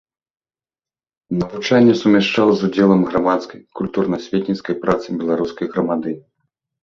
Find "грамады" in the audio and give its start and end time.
5.75-6.11